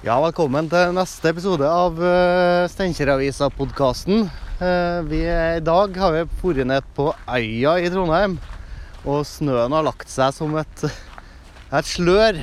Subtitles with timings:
[0.00, 4.30] Ja, velkommen til neste episode av uh, Steinkjeravisa-podkasten.
[5.08, 8.38] Vi er- I dag har vi vært ned på Øya i Trondheim,
[9.08, 10.84] og snøen har lagt seg som et,
[11.72, 12.40] et slør.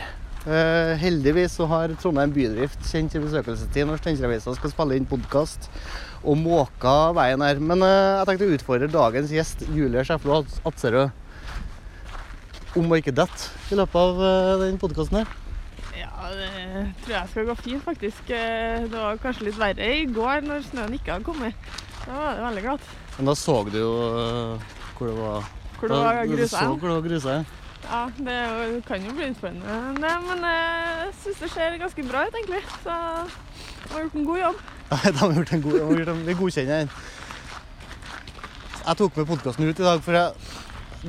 [0.48, 5.68] Eh, heldigvis så har Trondheim bydrift kjent i besøkelsestid når Steinkjeravisa skal spille inn podkast,
[6.24, 7.60] og måka veien her.
[7.62, 11.12] Men eh, jeg tenkte å utfordre dagens gjest, Julie Skjeflo Atserød,
[12.78, 15.36] om å ikke dette i løpet av den podkasten her.
[16.28, 18.30] Ja, det tror jeg skal gå fint, faktisk.
[18.36, 21.54] Eh, Det var kanskje litt verre i går når snøen ikke hadde kommet.
[22.06, 22.90] Da var det veldig glatt.
[23.18, 24.66] Men da så du jo øh,
[24.98, 25.48] hvor det var
[25.80, 26.60] Hvor det var grusa.
[26.60, 27.38] så hvor det var grusa.
[27.88, 28.36] Ja, det
[28.74, 32.64] jo- kan jo bli utfordrende, men eh, jeg syns det ser ganske bra ut, egentlig.
[32.84, 34.56] Så de har gjort en god jobb.
[34.92, 36.90] Nei, de har gjort en god en, Vi godkjenner den.
[38.88, 40.32] Jeg tok med podkasten ut i dag, for jeg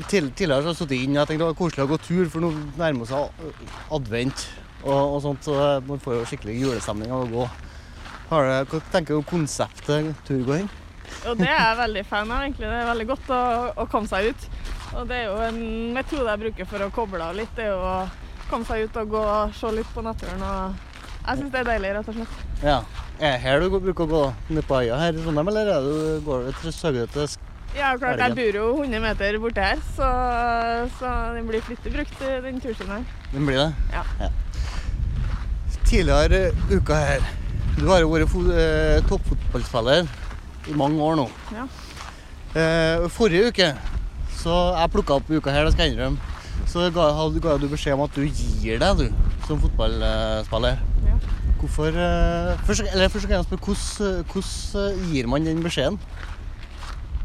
[0.08, 2.28] tidligere så har jeg sittet inne og jeg tenkte det var koselig å gå tur,
[2.30, 4.48] for nå nærmer det seg advent
[4.84, 7.48] og, og sånt, så man får jo skikkelig julestemning av å gå.
[8.28, 10.68] Har du, hva tenker du om konseptet turgåing?
[11.28, 12.68] Og det er jeg veldig fan av, egentlig.
[12.68, 13.42] Det er veldig godt å,
[13.84, 14.48] å komme seg ut.
[14.98, 15.60] Og det er jo en
[15.96, 17.50] metode jeg bruker for å koble av litt.
[17.56, 17.96] Det er jo å
[18.50, 20.44] komme seg ut og gå og se litt på naturen.
[20.44, 20.86] Og
[21.28, 22.40] jeg syns det er deilig, rett og slett.
[22.62, 22.78] Ja.
[23.18, 24.22] Er det her du bruker å gå
[24.54, 27.26] ned på øya her i Trondheim, eller er du, går du til Søgne til
[27.76, 30.08] Ja, klart, jeg bor jo 100 meter borte her, så,
[31.00, 33.08] så den blir flittig brukt, den turstien her.
[33.34, 33.72] Den blir det?
[33.96, 34.30] Ja.
[35.88, 37.28] Tidligere uka her
[37.78, 40.08] Du har jo vært eh, toppfotballspiller
[40.68, 41.28] i mange år nå.
[41.54, 41.68] Ja.
[42.58, 43.68] Eh, forrige uke
[44.38, 46.34] så jeg plukka opp uka her, det skal jeg innrømme.
[46.68, 47.08] Så ga,
[47.42, 50.78] ga du beskjed om at du gir deg, du, som fotballspiller.
[51.06, 51.16] Ja.
[51.58, 55.98] Hvorfor eh, først, Eller først kan jeg spørre, hvordan, hvordan gir man den beskjeden?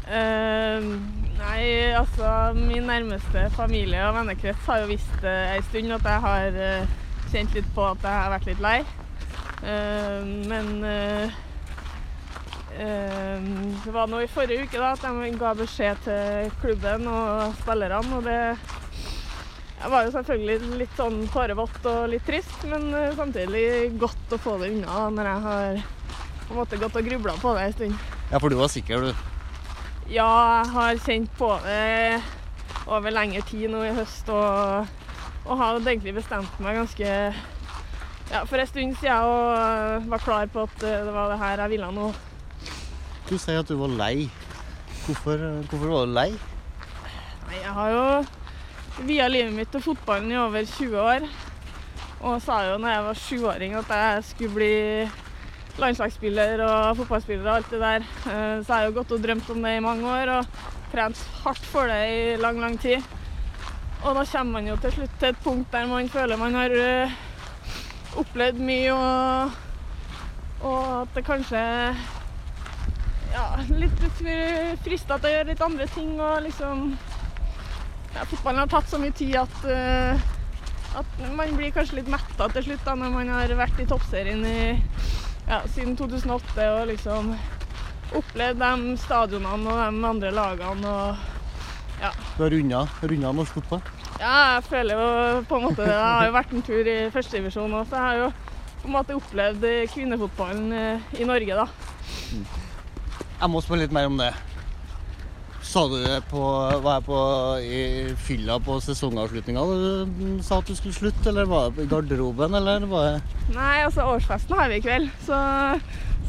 [0.04, 0.84] Uh,
[1.38, 1.62] nei,
[1.96, 6.58] altså min nærmeste familie og vennekrets har jo visst uh, en stund at jeg har
[6.66, 6.90] eh,
[7.34, 8.78] kjent litt på at jeg har vært litt lei.
[9.64, 11.34] Eh, men eh,
[12.78, 13.50] eh,
[13.84, 18.18] det var nå i forrige uke da at de ga beskjed til klubben og spillerne,
[18.18, 18.40] og det
[19.84, 22.86] jeg var jo selvfølgelig litt sånn tårevått og litt trist, men
[23.18, 25.82] samtidig godt å få det unna når jeg har
[26.46, 28.06] på en måte gått og grubla på det en stund.
[28.30, 29.10] Ja, for du var sikker, du.
[30.08, 30.30] Ja,
[30.62, 32.22] jeg har kjent på det
[32.86, 34.88] over lengre tid nå i høst, og,
[35.44, 37.08] og har egentlig bestemt meg ganske
[38.30, 41.74] ja, for en stund siden og var klar på at det var det her jeg
[41.74, 42.06] ville nå.
[43.28, 44.28] Du sier at du var lei.
[45.04, 46.30] Hvorfor, hvorfor var du lei?
[47.44, 51.26] Nei, jeg har jo via livet mitt til fotballen i over 20 år,
[52.24, 54.72] og sa jo når jeg var sjuåring at jeg skulle bli
[55.80, 58.06] landslagsspiller og fotballspiller og alt det der.
[58.30, 60.46] Eh, Så jeg har jo gått og drømt om det i mange år og
[60.92, 63.02] trent hardt for det i lang, lang tid.
[64.04, 66.72] Og da kommer man jo til slutt til et punkt der man føler man har
[66.76, 67.14] eh,
[68.20, 69.54] opplevd mye og,
[70.60, 71.62] og at det kanskje
[73.34, 74.04] ja, litt
[74.84, 76.84] frista til å gjøre litt andre ting og liksom
[78.14, 80.28] ja, Fotballen har tatt så mye tid at, eh,
[81.00, 84.44] at man blir kanskje litt metta til slutt da, når man har vært i toppserien
[84.46, 84.58] i,
[85.48, 87.32] ja, siden 2008 og liksom
[88.20, 90.92] opplevd de stadionene og de andre lagene.
[90.92, 91.33] og
[92.36, 93.82] Du har runda, runda norsk fotball.
[94.20, 95.92] ja, jeg føler jo på en måte det.
[95.92, 98.32] Jeg har jo vært en tur i førstedivisjon òg, så jeg har jo
[98.84, 101.68] på en måte opplevd eh, kvinnefotballen eh, i Norge, da.
[103.40, 104.32] Jeg må spørre litt mer om det.
[105.64, 106.40] Sa du det på,
[106.84, 107.18] var jeg på
[107.64, 107.78] i
[108.20, 112.84] fylla på sesongavslutninga du sa at du skulle slutte, eller var det i garderoben, eller
[112.90, 115.40] var det Nei, altså årsfesten har vi i kveld, så,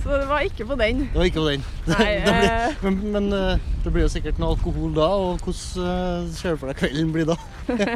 [0.02, 1.04] så det var ikke på den.
[1.12, 1.68] Det var ikke på den.
[1.92, 2.42] Nei, det det
[2.80, 5.90] ble, men men eh, det blir jo sikkert noe alkohol da, og hvordan
[6.26, 7.36] eh, ser du for deg kvelden blir da?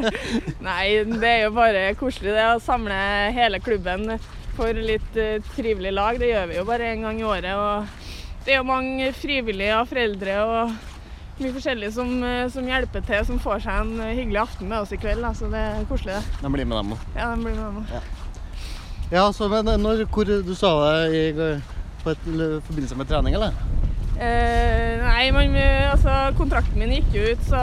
[0.68, 2.98] Nei, det er jo bare koselig det å samle
[3.34, 4.14] hele klubben
[4.54, 6.20] for litt eh, trivelig lag.
[6.20, 7.50] Det gjør vi jo bare en gang i året.
[7.58, 10.76] og Det er jo mange frivillige og foreldre og
[11.40, 14.94] mye forskjellig som, eh, som hjelper til, som får seg en hyggelig aften med oss
[14.94, 15.26] i kveld.
[15.26, 16.40] da, Så det er koselig, det.
[16.44, 17.04] De blir med dem òg.
[17.16, 18.16] Ja, den blir med dem òg.
[19.10, 21.22] Ja, så men når, hvor du sa det i,
[22.04, 22.26] på et,
[22.68, 23.58] forbindelse med trening, eller?
[24.20, 27.60] Eh, nei, men eh, altså, kontrakten min gikk jo ut, så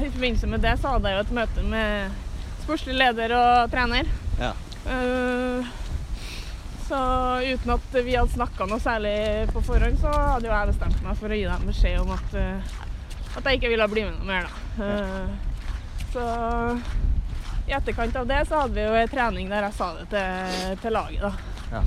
[0.00, 2.14] i forbindelse med det så hadde jeg jo et møte med
[2.62, 4.08] sportslig leder og trener.
[4.40, 4.54] Ja.
[4.88, 5.68] Eh,
[6.88, 7.00] så
[7.44, 9.12] uten at vi hadde snakka noe særlig
[9.52, 12.34] på forhånd, så hadde jo jeg bestemt meg for å gi dem beskjed om at,
[12.40, 12.74] eh,
[13.36, 14.88] at jeg ikke ville bli med noe mer, da.
[14.88, 15.28] Eh,
[16.12, 16.24] så
[17.68, 20.72] i etterkant av det så hadde vi jo ei trening der jeg sa det til,
[20.86, 21.32] til laget, da.
[21.76, 21.84] Ja.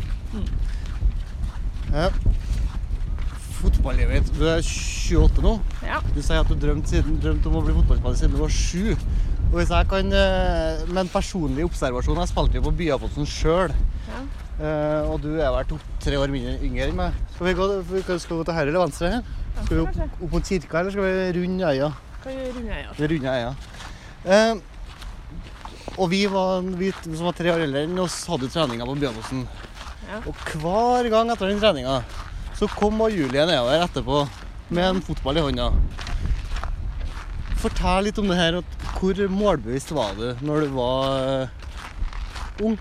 [3.86, 4.38] Fotballivet ditt.
[4.40, 5.52] Du er 28 nå.
[5.86, 6.00] Ja.
[6.16, 8.96] Du sier at du drømte, drømt om å bli fotballspiller siden du var sju.
[9.52, 13.76] Og hvis jeg kan eh, Med en personlig observasjon Jeg spilte jo på Byafotsen sjøl.
[14.10, 14.24] Ja.
[14.58, 17.22] Eh, og du er vel to-tre år mindre yngre enn meg.
[17.36, 19.14] Skal vi gå, vi skal vi gå til høyre eller venstre?
[19.14, 19.40] her?
[19.62, 21.94] Skal vi opp, opp mot kirka, eller skal vi runde øya?
[22.26, 23.56] Kan gjør Rune Vi runde øya.
[24.26, 28.98] Uh, og vi, var, vi som var tre år eldre enn oss, hadde treninger på
[29.06, 29.46] Bjørnåsen.
[30.10, 30.24] Ja.
[30.26, 32.00] Og hver gang etter den treninga
[32.56, 34.24] så kom Julie nedover etterpå
[34.70, 35.70] med en fotball i hånda.
[37.60, 38.62] Fortell litt om det her.
[38.96, 41.66] Hvor målbevisst var du når du var eh,
[42.64, 42.78] ung?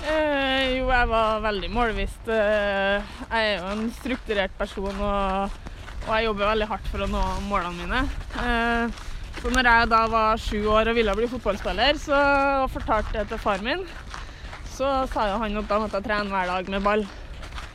[0.00, 2.30] Eh, jo, jeg var veldig målbevisst.
[2.32, 5.60] Eh, jeg er jo en strukturert person, og,
[6.08, 8.02] og jeg jobber veldig hardt for å nå målene mine.
[8.42, 9.00] Eh,
[9.40, 12.20] så når jeg da var sju år og ville bli fotballspiller, så
[12.72, 13.86] fortalte jeg til far min.
[14.74, 17.06] Så sa jo han at da måtte jeg trene hver dag med ball.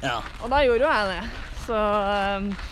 [0.05, 0.21] Ja.
[0.43, 1.43] Og da gjorde jo jeg det.
[1.65, 1.81] Så,
[2.13, 2.71] eh,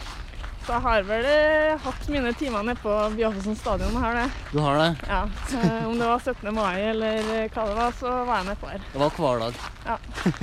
[0.63, 3.97] så jeg har vel eh, hatt mine timer nede på Byaffosen stadion.
[3.99, 4.27] Har det.
[4.53, 4.89] Du har det?
[5.09, 5.23] Ja.
[5.59, 6.53] Eh, om det var 17.
[6.55, 8.85] mai eller eh, hva det var, så var jeg nedpå her.
[8.93, 9.57] Det var hver dag.
[9.89, 9.97] Ja.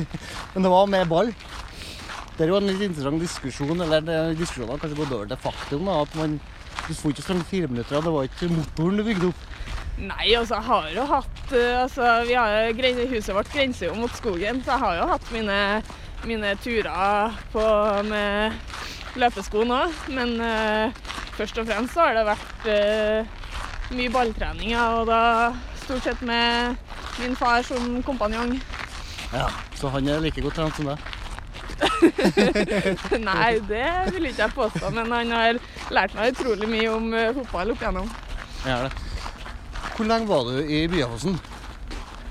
[0.54, 1.32] Men det var med ball.
[2.36, 5.40] Det er jo en litt interessant diskusjon, eller er diskusjonen har kanskje gått over til
[5.40, 6.36] faktum, da, at man
[6.86, 9.42] du får ikke sånn fire minutter, og det var ikke motoren du bygde opp.
[10.00, 14.62] Nei, altså jeg har jo hatt altså, vi har, Huset vårt grenser jo mot skogen,
[14.64, 15.58] så jeg har jo hatt mine,
[16.28, 17.64] mine turer på,
[18.08, 18.56] med
[19.20, 19.80] løpesko nå.
[20.12, 21.00] Men eh,
[21.38, 23.38] først og fremst så har det vært eh,
[23.96, 25.22] mye balltrening, ja, og da
[25.82, 26.76] stort sett med
[27.20, 28.54] min far som kompanjong.
[29.32, 29.48] Ja.
[29.74, 30.98] Så han er like godt trent som deg.
[33.30, 35.60] Nei, det vil ikke jeg påstå, men han har
[35.94, 38.10] lært meg utrolig mye om eh, fotball opp igjennom.
[38.68, 38.92] Er det.
[39.96, 41.40] Hvor lenge var du i Byaffossen?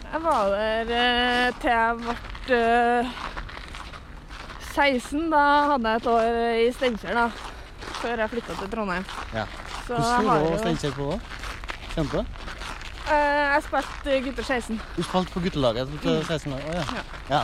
[0.10, 2.16] Jeg var der eh, til jeg ble
[2.60, 3.12] eh,
[4.76, 5.30] 16.
[5.32, 5.44] Da
[5.74, 7.28] hadde jeg et år i Steinkjer, da.
[8.00, 9.06] Før jeg flytta til Trondheim.
[9.34, 9.46] Ja.
[9.88, 11.20] Så Hvordan var jo Steinkjer på da?
[11.96, 12.36] kjente du?
[13.10, 16.60] Jeg spilte gutter 16, Du spilte på guttelaget til 16 år?
[16.70, 16.84] Oh, ja.
[16.94, 17.04] Ja.
[17.32, 17.40] ja.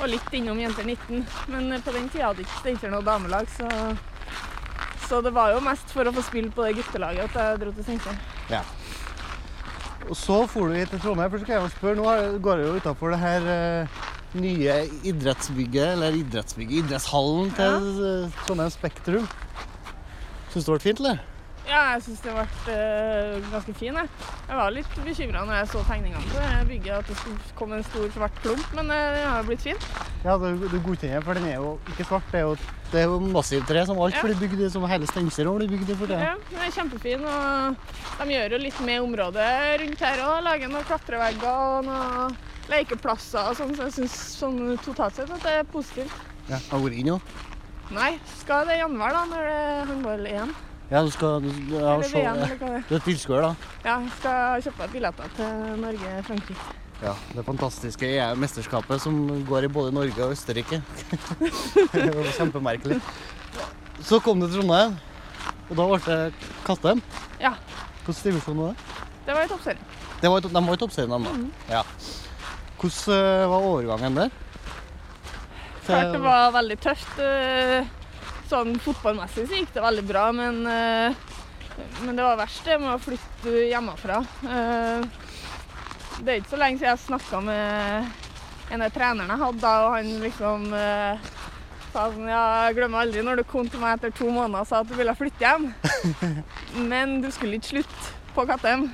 [0.00, 1.26] og litt innom jenter 19.
[1.52, 3.68] Men eh, på den tida hadde ikke Steinkjer noe damelag, så
[5.10, 7.72] så det var jo mest for å få spille på det guttelaget at jeg dro
[7.74, 8.20] til Steinkjer.
[8.54, 8.62] ja.
[10.08, 11.28] Og så for du hit til Trondheim.
[11.30, 13.98] For så skal jeg jo spørre, Nå går det jo utafor det her eh,
[14.38, 14.76] nye
[15.10, 18.12] idrettsbygget, eller idrettsbygget, idrettshallen til ja.
[18.44, 19.26] Trondheim Spektrum.
[20.52, 21.20] Syns du det ble fint, eller?
[21.70, 23.94] Ja, jeg syns det ble eh, ganske fin.
[23.94, 24.08] Jeg.
[24.48, 27.86] jeg var litt bekymra når jeg så tegningene på bygget, at det skulle komme en
[27.86, 29.86] stor svart klump, men eh, det har jo blitt fint.
[30.24, 32.26] Ja, du, du godkjenner, for den er jo ikke svart.
[32.32, 32.56] Det er jo,
[32.90, 34.24] det er jo massivt tre, som alt Ja.
[34.26, 36.18] blir bygd som hele Steinkjer blir bygd for det.
[36.26, 39.50] Ja, den er kjempefin, og de gjør jo litt med området
[39.84, 40.38] rundt her òg.
[40.48, 45.44] Lager noen klatrevegger og noen lekeplasser og sånn, så jeg syns sånn totalt sett at
[45.46, 46.14] det er positivt.
[46.48, 46.58] Ja.
[46.70, 47.20] Har du vært inne nå?
[47.94, 50.52] Nei, skal det i januar, da, når det er håndball-EM?
[50.90, 52.84] Ja, du skal du, ja, Eller VM, eller hva det er.
[52.88, 53.72] Du er tilskuer, da?
[53.86, 56.76] Ja, jeg skal kjøpe billetter til Norge-Frankrike.
[57.00, 60.80] Ja, det fantastiske er mesterskapet som går i både Norge og Østerrike.
[61.94, 62.98] det var kjempemerkelig.
[64.04, 64.98] Så kom du til Trondheim,
[65.70, 67.02] og da ble det Kattem.
[67.40, 67.54] Ja,
[68.04, 69.06] Hvilken divisjon var det?
[69.26, 69.86] det var i toppserien.
[70.20, 71.32] det var, de var i toppserien, de da.
[71.38, 71.50] Mhm.
[71.70, 71.82] Ja.
[72.80, 74.30] Hvordan eh, var overgangen der?
[75.84, 77.18] Klart det var veldig tøft.
[77.20, 77.96] eh,
[78.50, 81.12] Sånn fotballmessig så gikk det veldig bra, men, eh,
[82.02, 84.16] men det var verst det med å flytte hjemmefra.
[86.20, 89.94] Det er ikke så lenge siden jeg snakka med en av trenerne jeg hadde og
[89.94, 90.66] han liksom
[91.92, 94.68] sa sånn Ja, jeg glemmer aldri når du kom til meg etter to måneder og
[94.68, 95.70] sa at du ville flytte hjem.
[96.90, 98.88] Men du skulle ikke slutte på Kattem.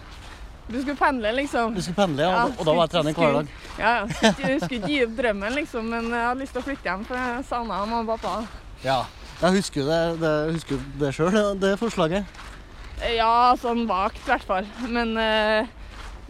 [0.66, 1.74] Du skulle pendle, liksom.
[1.76, 3.52] Du skulle pendle, ja, og da var jeg trening hver dag.
[3.78, 4.06] Ja, ja.
[4.10, 7.04] Skulle, skulle ikke gi opp drømmen, liksom, men jeg hadde lyst til å flytte hjem,
[7.06, 8.64] for jeg savna mamma og pappa.
[8.82, 8.98] Ja.
[9.36, 12.42] Jeg husker det, det, husker det sjøl, det forslaget.
[13.12, 14.68] Ja, sånn vagt i hvert fall.
[14.88, 15.68] Men eh,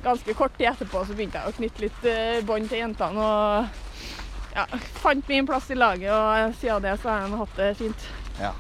[0.03, 3.23] ganske kort tid etterpå så begynte jeg å knytte litt eh, bånd til jentene.
[3.23, 4.67] Og ja,
[5.01, 8.09] fant min plass i laget, og siden det så har jeg hatt det fint.
[8.43, 8.53] Ja.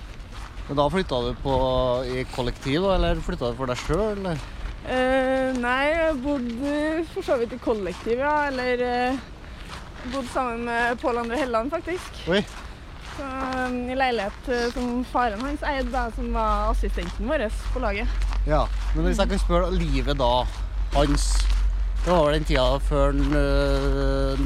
[0.68, 1.56] Men da flytta du på
[2.10, 4.40] i kollektiv, eller flytta du for deg sjøl, eller?
[4.86, 6.74] Eh, nei, jeg bodde
[7.10, 8.46] for så vidt i kollektiv, ja.
[8.50, 9.18] Eller uh,
[10.12, 12.22] bodde sammen med Pål André Helland, faktisk.
[12.30, 12.44] Oi.
[13.16, 13.24] Så,
[13.66, 18.30] um, I leilighet uh, som faren hans eide, da, som var assistenten vår på laget.
[18.46, 18.62] Ja,
[18.94, 20.44] men hvis jeg kan spørre livet da,
[20.94, 21.32] hans
[22.06, 24.42] Det var vel den tida før han øh,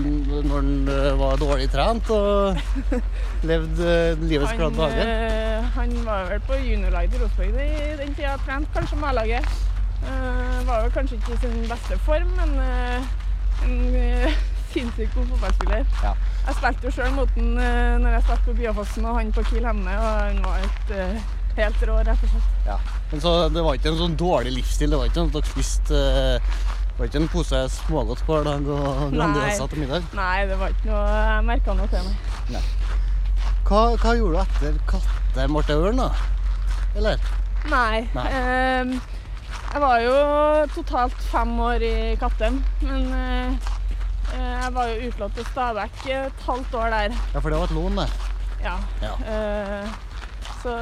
[0.48, 2.56] Når han øh, var dårlig trent og
[3.50, 5.02] levde øh, livets glade dager.
[5.58, 9.44] eh, han var vel på juniorlaget i Rosenborg i den tida, trent kanskje med A-laget.
[10.00, 13.10] Eh, var jo kanskje ikke i sin beste form, men uh,
[13.66, 14.38] en eh,
[14.72, 15.84] sinnssykt god fotballspiller.
[16.04, 16.14] Ja.
[16.46, 19.44] Jeg spilte jo sjøl mot han uh, når jeg spilte på Byåfossen og han på
[19.50, 22.50] Kiel Hemne, og han var et, uh, helt rå, rett og slett.
[22.66, 22.78] Ja.
[23.12, 24.92] Men så det var ikke en sånn dårlig livsstil?
[24.92, 26.58] Det var ikke sånn at dere spiste uh,
[26.90, 30.08] Det var ikke en pose smågodt hver dag og Grandiosa til middag?
[30.16, 32.74] Nei, det var ikke noe Jeg merka noe til meg.
[33.70, 36.10] Hva, hva gjorde du etter 'Katter Marte ørn, da?
[36.98, 37.20] Eller?
[37.70, 38.08] Nei.
[38.16, 38.26] Nei.
[38.34, 38.94] ehm,
[39.70, 40.14] jeg var jo
[40.74, 43.68] totalt fem år i Kattem, men eh,
[44.34, 47.14] eh, jeg var jo utlånt til Stabæk et halvt år der.
[47.34, 48.08] Ja, for det var et lån, det.
[48.64, 48.76] Ja.
[49.02, 49.12] Ja.
[49.30, 49.92] Eh,
[50.62, 50.74] så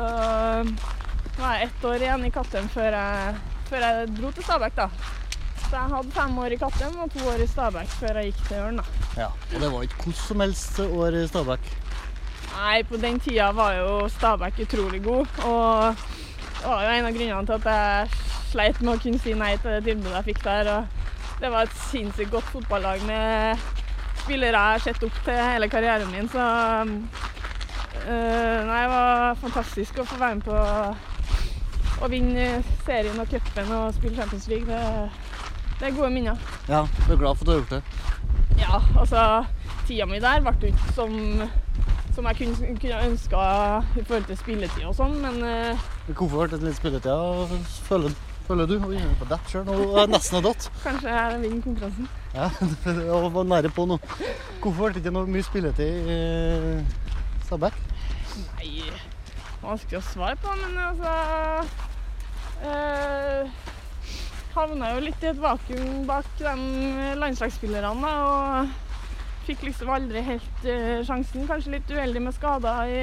[1.39, 3.35] var jeg ett år igjen i Kattem før jeg,
[3.69, 4.89] før jeg dro til Stabæk, da.
[5.69, 8.41] Så jeg hadde fem år i Kattem og to år i Stabæk før jeg gikk
[8.49, 8.87] til Ørn, da.
[9.19, 9.29] Ja.
[9.29, 11.69] Og det var ikke hvordan som helst år i Stabæk.
[12.55, 15.27] Nei, på den tida var jo Stabæk utrolig god.
[15.45, 16.07] Og
[16.59, 19.55] det var jo en av grunnene til at jeg sleit med å kunne si nei
[19.63, 20.71] til det tilbudet jeg fikk der.
[20.77, 23.69] Og det var et sinnssykt godt fotballag med
[24.25, 26.29] spillere jeg har sett opp til hele karrieren min.
[26.33, 26.43] Så
[28.09, 30.59] øh, nei, det var fantastisk å få være med på
[32.05, 32.49] å vinne
[32.87, 34.67] serien og cupen og spille Champions League.
[34.67, 34.83] Det,
[35.79, 36.51] det er gode minner.
[36.69, 37.83] Ja, du er glad for at du har gjort det?
[38.59, 39.23] Ja, altså
[39.89, 41.13] tida mi der ble ikke som,
[42.15, 43.43] som jeg kunne, kunne ønska
[43.97, 47.55] i forhold til spilletid og sånn, men eh, Hvorfor ble det litt spilletid?
[47.89, 48.17] Føler,
[48.49, 48.75] føler du?
[48.87, 49.67] Oi, jeg er på dett sjøl.
[49.69, 50.69] Nå er nesten har datt.
[50.83, 52.09] kanskje jeg vinner konkurransen.
[52.35, 52.49] Ja,
[52.87, 53.99] jeg var nære på nå.
[54.63, 56.19] Hvorfor ble det ikke noe mye spilletid i
[57.49, 57.79] Stabæk?
[58.59, 58.73] Nei,
[59.63, 61.15] vanskelig å svare på, men altså
[62.69, 63.57] eh,
[64.55, 66.55] Havna jo litt i et vakuum bak de
[67.21, 71.47] landslagsspillerne, og fikk liksom aldri helt eh, sjansen.
[71.49, 73.03] Kanskje litt uheldig med skader i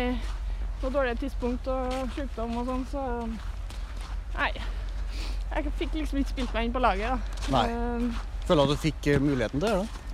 [0.81, 3.03] på dårlige tidspunkt og sykdom og sånn, så
[4.35, 4.51] Nei.
[5.55, 7.51] Jeg fikk liksom ikke spilt meg inn på laget, da.
[7.55, 8.09] Nei.
[8.45, 9.77] Føler du at du fikk eh, muligheten til det?
[9.85, 10.05] det?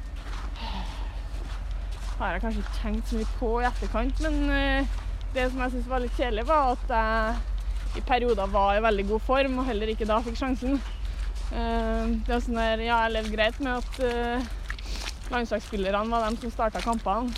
[2.21, 4.97] har jeg kanskje ikke tenkt så mye på i etterkant, men eh,
[5.33, 9.05] det som jeg syntes var litt kjedelig, var at jeg i perioder var i veldig
[9.09, 10.77] god form, og heller ikke da fikk sjansen.
[11.51, 14.51] Eh, det er sånn der, ja, jeg levde greit med at eh,
[15.33, 17.33] landslagsspillerne var dem som starta kampene,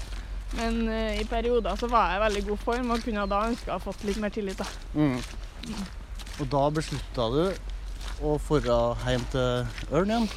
[0.53, 0.83] men
[1.17, 3.81] i perioder så var jeg i veldig god form og kunne da ønska å ha
[3.81, 4.59] fått litt mer tillit.
[4.59, 4.67] da.
[4.93, 5.15] Mm.
[6.43, 7.39] Og da beslutta du
[8.21, 10.27] å dra hjem til Ørn igjen?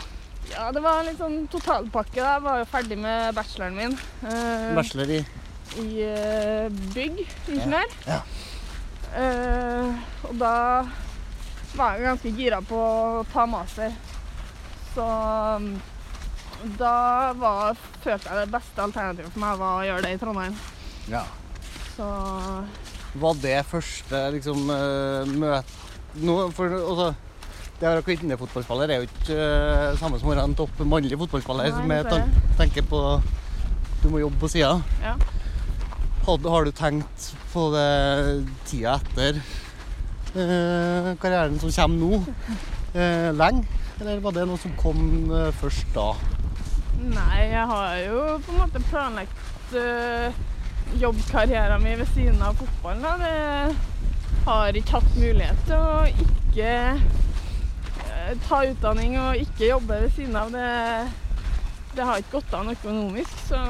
[0.52, 2.20] Ja, det var en litt sånn totalpakke.
[2.22, 2.36] da.
[2.36, 3.98] Jeg var jo ferdig med bacheloren min.
[4.22, 5.24] eh, Bachelor i
[5.76, 7.18] i eh, bygg,
[7.50, 7.90] ingeniør.
[8.06, 8.20] Ja.
[9.16, 9.96] Eh,
[10.28, 10.52] og da
[11.76, 13.92] var jeg ganske gira på å ta master.
[14.94, 15.04] Så
[15.60, 15.74] mm,
[16.78, 20.56] da var, følte jeg det beste alternativet for meg var å gjøre det i Trondheim.
[21.10, 21.24] ja.
[21.96, 22.06] Så
[23.16, 25.64] Var det første liksom møte
[26.20, 27.06] nå, for, altså,
[27.76, 31.18] Det å være kvinnefotballspiller er jo ikke uh, samme som å være en topp mannlig
[31.20, 33.00] fotballspiller Nei, med tan tenke på
[34.02, 34.78] Du må jobbe på sida.
[35.04, 35.16] ja.
[36.26, 37.90] Har, har du tenkt på det
[38.66, 39.36] tida etter
[40.34, 42.18] eh, karrieren som kommer nå,
[42.98, 43.62] eh, lenge?
[44.00, 46.08] Eller var det noe som kom eh, først da?
[46.98, 50.34] Nei, jeg har jo på en måte planlagt uh,
[50.98, 53.04] jobbkarrieren min ved siden av fotballen.
[53.04, 53.14] Da.
[53.22, 57.06] Det har ikke hatt mulighet til å ikke eh,
[58.48, 60.50] ta utdanning og ikke jobbe ved siden av.
[60.54, 60.66] Det,
[61.96, 63.60] det har ikke gått an økonomisk, så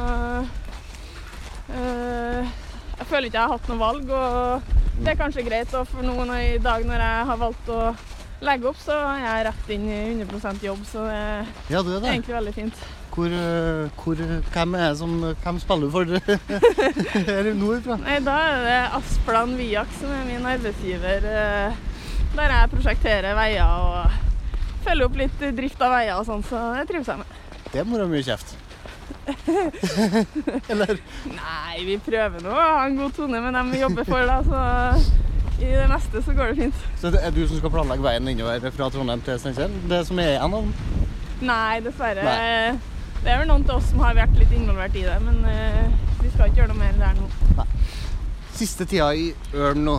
[1.74, 2.56] eh,
[2.96, 4.10] jeg føler ikke jeg har hatt noe valg.
[4.10, 7.80] Og det er kanskje greit, og for noen i dag når jeg har valgt å
[8.46, 11.20] legge opp, så er jeg rett inn i 100% jobb, så det
[11.72, 12.10] Ja, det er er det.
[12.14, 12.82] egentlig veldig fint.
[13.16, 14.18] Hvor, eh, hvor,
[14.52, 16.04] hvem er som Hvem spiller du for
[17.30, 17.96] her nordfra?
[18.02, 21.24] Nei, da er det Asplan Viak som er min arbeidsgiver.
[21.24, 21.78] eh,
[22.36, 24.25] Der jeg prosjekterer veier og
[24.86, 27.42] følger opp litt drift av veier og sånn, så det trives jeg med.
[27.74, 28.54] Det må da mye kjeft.
[30.72, 30.98] Eller?
[31.30, 34.38] Nei, vi prøver nå å ha en god tone med dem vi jobber for, da,
[34.46, 34.60] så
[35.56, 36.82] i det neste så går det fint.
[37.00, 39.72] Så det er du som skal planlegge veien innover fra Trondheim til Steinkjer?
[39.90, 41.06] Det som er igjen av den?
[41.48, 42.26] Nei, dessverre.
[42.26, 42.96] Nei.
[43.24, 45.86] Det er vel noen til oss som har vært litt involvert i det, men uh,
[46.22, 47.30] vi skal ikke gjøre noe mer der nå.
[47.58, 47.66] Nei.
[48.56, 49.96] Siste tida i Ørn nå.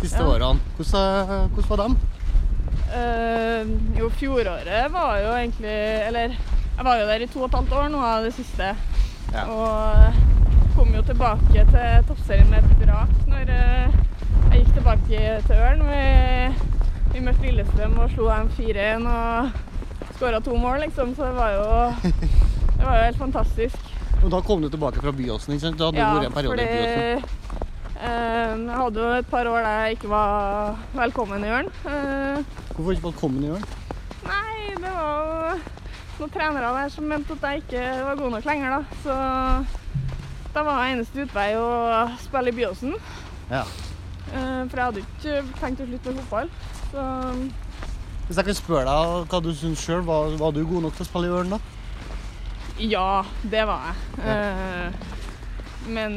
[0.00, 0.30] Siste Ja.
[0.30, 0.62] årene.
[0.78, 1.98] Hvordan, hvordan var dem?
[2.92, 5.76] Eh, jo, fjoråret var jo egentlig
[6.08, 6.34] Eller
[6.74, 8.72] jeg var jo der i to og et halvt år nå av det siste.
[9.34, 9.44] Ja.
[9.46, 13.94] Og kom jo tilbake til toppserien med et brak når eh,
[14.50, 15.84] jeg gikk tilbake til Ørn.
[15.86, 16.00] Vi,
[17.14, 21.14] vi møtte Lillestrøm og slo dem 4-1 og skåra to mål, liksom.
[21.14, 21.68] Så det var jo,
[22.78, 23.92] det var jo helt fantastisk.
[24.24, 25.78] Og da kom du tilbake fra Byåsen, ikke sant?
[25.78, 27.63] Da hadde du vært en periode i Byåsen.
[28.04, 31.70] Eh, jeg hadde jo et par år der jeg ikke var velkommen i Ørn.
[31.88, 32.44] Eh,
[32.74, 33.64] Hvorfor ikke velkommen i Ørn?
[34.24, 35.58] Nei, det var
[36.18, 38.82] noen trenere der som mente at jeg ikke var god nok lenger, da.
[39.04, 39.18] Så
[40.54, 41.68] da var eneste utvei å
[42.22, 42.94] spille i Byåsen.
[43.50, 43.64] Ja.
[44.32, 46.50] Eh, For jeg hadde ikke tenkt å slutte med fotball.
[46.90, 47.06] Så
[48.28, 51.04] Hvis jeg kan spørre deg hva du syns sjøl, var, var du god nok til
[51.04, 51.62] å spille i Ørn da?
[52.80, 53.96] ja, det var jeg.
[54.26, 55.10] Ja.
[55.94, 56.14] Men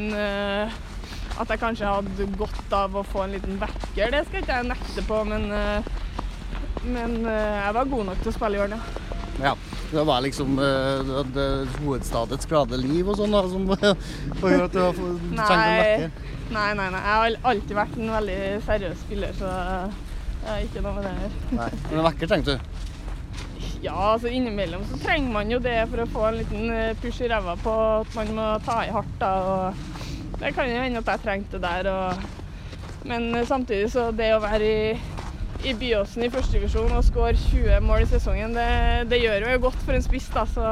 [1.37, 4.69] at jeg kanskje hadde godt av å få en liten vekker, det skal ikke jeg
[4.71, 5.23] nekte på.
[5.29, 5.91] Men, eh,
[6.87, 8.79] men eh, jeg var god nok til å spille i Ørn,
[9.37, 9.53] ja.
[9.91, 14.79] Det var liksom det, det, hovedstadets glade liv og sånn da, som gjør at du
[14.81, 16.33] har trengt en vekker?
[16.47, 17.03] Nei, nei, nei.
[17.03, 21.13] Jeg har alltid vært en veldig seriøs spiller, så jeg har ikke noe med det
[21.13, 21.39] å gjøre.
[21.59, 21.69] Nei.
[21.85, 22.73] Men en vekker trengte du?
[23.85, 27.29] Ja, altså innimellom så trenger man jo det for å få en liten push i
[27.31, 29.15] ræva på at man må ta i hardt.
[29.21, 29.96] da, og
[30.37, 31.91] Det kan jo hende at jeg trengte det der.
[31.91, 34.95] Og, men eh, samtidig så det å være i,
[35.67, 38.69] i Byåsen i førstedivisjon og skåre 20 mål i sesongen, det,
[39.11, 40.29] det gjør jo godt for en spiss.
[40.35, 40.67] da, så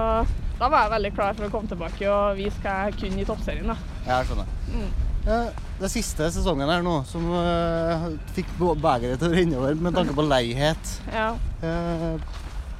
[0.56, 3.28] da var jeg veldig klar for å komme tilbake og vise hva jeg kunne i
[3.28, 3.74] toppserien.
[3.74, 3.76] da.
[4.06, 4.54] Ja, jeg skjønner.
[4.72, 4.94] Mm.
[5.26, 5.40] Ja,
[5.82, 10.14] det siste sesongen her nå, som uh, fikk begeret til å renne over med tanke
[10.16, 10.92] på leihet.
[11.12, 11.32] Ja.
[11.64, 12.14] Uh,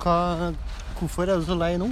[0.04, 0.52] hva,
[1.00, 1.90] hvorfor er du så lei nå?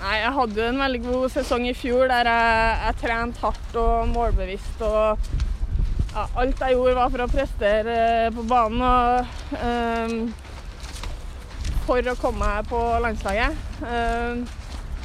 [0.00, 3.74] Nei, jeg hadde jo en veldig god sesong i fjor der jeg, jeg trente hardt
[3.80, 4.80] og målbevisst.
[4.80, 5.18] og
[6.14, 10.16] ja, Alt jeg gjorde var for å prestere eh, på banen og um,
[11.84, 13.60] for å komme meg på landslaget.
[13.84, 14.46] Um,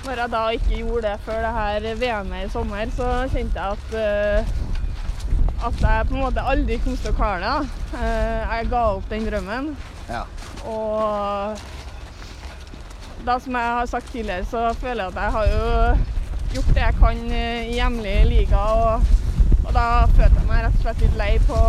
[0.06, 3.76] når jeg da ikke gjorde det før det her VM-et i sommer, så kjente jeg
[3.76, 4.64] at uh,
[5.66, 7.70] at jeg på en måte aldri kom til å klare det.
[7.98, 9.72] Eh, jeg ga opp den drømmen.
[10.10, 10.22] Ja.
[10.70, 11.64] Og
[13.26, 15.64] da, som jeg har sagt tidligere, så føler jeg at jeg har jo
[16.56, 18.62] gjort det jeg kan eh, i hjemlig liga.
[18.76, 19.16] Og,
[19.66, 21.60] og da følte jeg meg rett og slett litt lei på,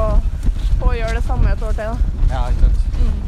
[0.82, 1.96] på å gjøre det samme et år til.
[1.96, 2.12] Da.
[2.34, 3.00] Ja, ikke sant.
[3.00, 3.24] Mm.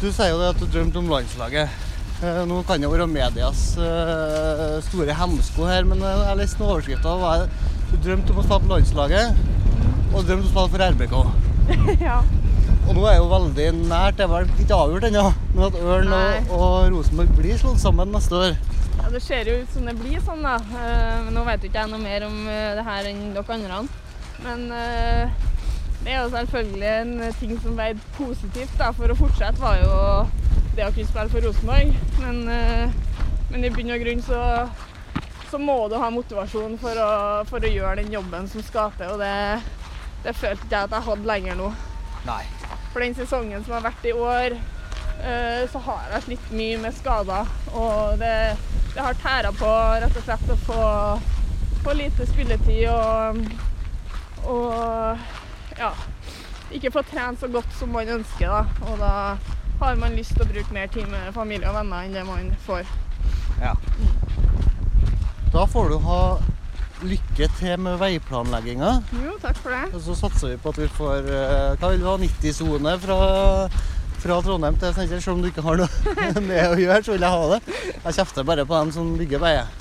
[0.00, 1.78] Du sier jo det at du drømte om landslaget.
[2.20, 7.46] Eh, Nå kan det være medias eh, store hemsko her, men jeg leste er?
[7.90, 9.40] Du drømte om å spille på landslaget,
[10.14, 11.16] og drømte om å spille for RBK.
[12.08, 12.20] ja.
[12.90, 15.20] Og nå er jo veldig nært, det er vel ikke avgjort ennå,
[15.54, 18.56] men at Ørn og, og Rosenborg blir slått sammen neste år.
[18.96, 20.56] ja, Det ser jo ut som det blir sånn, da.
[20.58, 23.58] Eh, Men nå vet jo ikke jeg noe mer om eh, det her enn dere
[23.60, 23.78] andre.
[24.42, 25.30] Men eh,
[26.02, 29.94] det er jo selvfølgelig en ting som veide positivt da, for å fortsette, var jo
[30.74, 31.94] det å kunne spille for Rosenborg.
[32.24, 32.42] Men,
[33.52, 34.40] men i bunn og grunn så,
[35.52, 37.10] så må du ha motivasjon for å,
[37.46, 39.62] for å gjøre den jobben som skal til, og det,
[40.26, 41.70] det følte jeg at jeg hadde lenger nå.
[42.26, 42.42] Nei.
[42.92, 44.56] For den sesongen som har vært i år,
[45.22, 47.50] eh, så har jeg slitt mye med skader.
[47.72, 48.34] Og det,
[48.94, 49.70] det har tæra på
[50.02, 50.82] rett og slett å få,
[51.84, 53.44] få lite spilletid og,
[54.50, 55.92] og ja,
[56.74, 58.50] ikke få trent så godt som man ønsker.
[58.50, 58.90] Da.
[58.90, 59.14] Og da
[59.80, 62.50] har man lyst til å bruke mer tid med familie og venner enn det man
[62.66, 62.88] får.
[63.62, 63.76] Ja.
[65.54, 66.22] Da får du ha
[67.06, 68.90] lykke til med veiplanlegginga.
[69.24, 69.82] Jo, takk for det.
[69.96, 72.16] Og så satser vi på at vi får eh, Hva vil du ha?
[72.20, 73.18] 90-sone fra,
[74.22, 75.22] fra Trondheim til Steinkjer?
[75.24, 77.60] Selv om du ikke har noe med å gjøre, så vil jeg ha det.
[78.04, 79.72] Jeg kjefter bare på dem som bygger veier.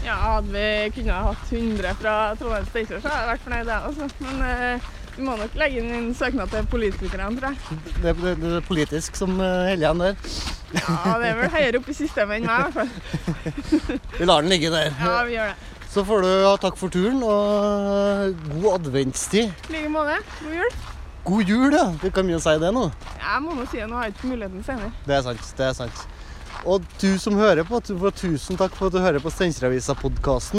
[0.00, 3.74] Ja, hadde vi kunnet ha hatt 100 fra Trondheim Steinkjer, så hadde jeg vært fornøyd,
[3.74, 4.10] jeg også.
[4.24, 7.80] Men eh, vi må nok legge inn en søknad til politikerne, tror jeg.
[8.00, 10.16] Det, det, det er politisk som eh, holder igjen der.
[10.70, 14.00] Ja, det er vel høyere oppe i systemet enn meg, i hvert fall.
[14.20, 14.92] Vi lar den ligge der.
[15.02, 15.79] Ja, vi gjør det.
[15.90, 19.50] Så får du ha takk for turen, og god adventstid.
[19.68, 20.20] I like måte.
[20.44, 20.70] God jul.
[21.24, 21.86] God jul, ja.
[22.02, 22.84] Du kan mye å si det nå.
[23.18, 24.90] Jeg må nå si det, nå har jeg ikke muligheten senere.
[25.06, 25.44] Det er sant.
[25.58, 25.98] det er sant.
[26.68, 30.58] Og du som hører på, tu- tusen takk for at du hører på Steinkjeravisa-podkasten.